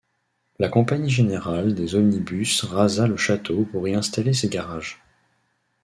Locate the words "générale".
1.11-1.75